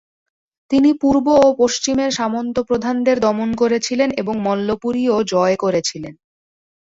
[0.71, 6.13] তিনি পূর্ব ও পশ্চিমের সামন্তপ্রধানদের দমন করেছিলেন এবং মল্লপুরীও জয় করেছিলেন।